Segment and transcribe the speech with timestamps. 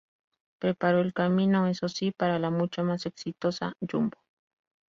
[0.59, 4.17] Preparó el camino, eso sí, para la mucha más exitosa "Yumbo".